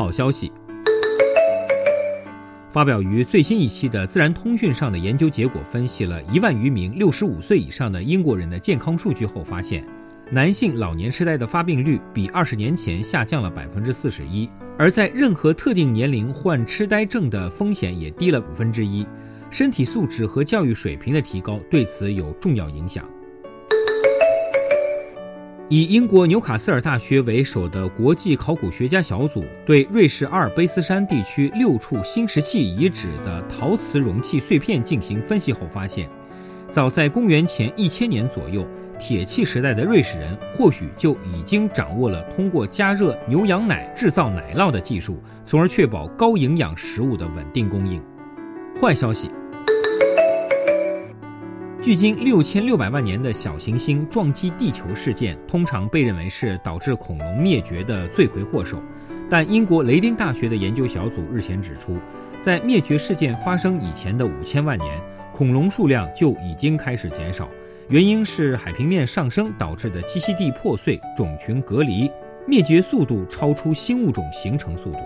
[0.00, 0.50] 好消息。
[2.70, 9.84] 发表于最新一期的《自然通讯》上的研究结果，分析了一万余名六十五岁以上的英国人的健康数据后发现，
[10.30, 14.48] 男性老年痴呆的发病率比二十年前下降了百分之四十一，
[14.78, 19.06] 而在任何特定年龄患痴呆症的风险也低了五分之一。
[19.50, 23.04] 身体素质和教育水平的提高对此有重要影响。
[25.72, 36.10] 以英国纽卡斯尔大学为首的国际考古学家小组对瑞士阿尔卑斯山地区六处新石器遗址的陶瓷容器碎片进行分析后发现，
[36.68, 38.66] 早在公元前一千年左右，
[38.98, 48.02] 铁器时代的瑞士人或许就已经掌握了通过加热牛羊奶制造奶酪的技术，从而确保高营养食物的稳定供应。
[48.82, 49.30] 坏消息。
[51.82, 58.76] 距今六千六百万年的小行星撞击地球事件，通常被认为是导致恐龙灭绝的罪魁祸首。
[59.30, 61.96] 但英国雷丁大学的研究小组日前指出，
[62.38, 65.00] 在灭绝事件发生以前的五千万年，
[65.32, 67.48] 恐龙数量就已经开始减少，
[67.88, 72.10] 原因是海平面上升导致的栖息地破碎、种群隔离，
[72.46, 74.98] 灭绝速度超出新物种形成速度。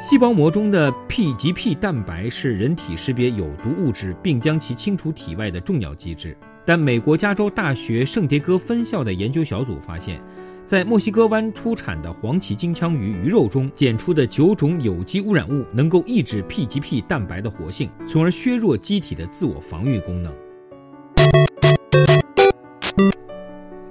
[0.00, 6.36] 细胞膜中的 P 及 P 蛋白是人体识别有毒物质并将其清除体外的重要机制。
[6.64, 10.22] 但美国加州大学圣迭戈分校的研究小组发现，
[10.64, 20.32] 在墨西哥湾出产的黄鳍金枪鱼鱼肉中检出的九种有机污染物能够抑制 P 及 P 蛋白的活性，从而削弱机体的自我防御功能。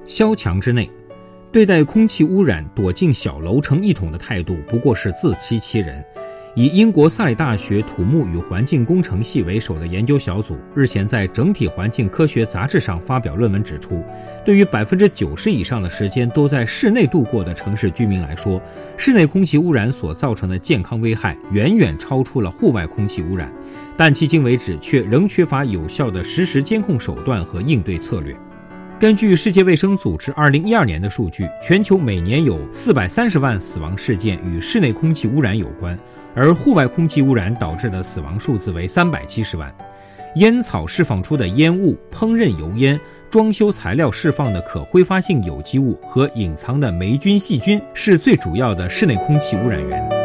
[0.05, 0.89] 萧墙之内。
[1.57, 6.05] 对待空气污染，躲进小楼成一统的态度不过是自欺欺人。
[6.53, 14.03] 以英国萨里大学土木与环境工程系为首的研究小组日前在《整体环境科学杂志》上发表论文指出，
[14.45, 18.61] 对于百分之九十以上的时间都在室内度过的城市居民来说，
[18.95, 23.51] 室内空气污染所造成的健康危害远远超出了户外空气污染，
[23.97, 28.35] 但迄今为止却仍缺乏有效的实时监控手段和应对策略。
[28.99, 35.97] 根据世界卫生组织二零一二年的数据，全球每年有四百三十万死亡事件与室内空气污染有关，
[36.33, 39.71] 而户外空气污染导致的死亡数字为三百七十万。
[40.37, 42.99] 烟草释放出的烟雾、烹饪油烟、
[43.29, 50.16] 装修材料释放的可挥发性有机物和隐藏的霉菌、细菌是最主要的室内空气污染源。